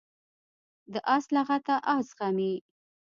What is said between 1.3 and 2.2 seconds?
لغته آس